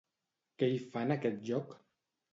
Què 0.63 0.69
hi 0.71 0.79
fa 0.95 1.05
en 1.09 1.15
aquest 1.17 1.47
lloc? 1.51 1.77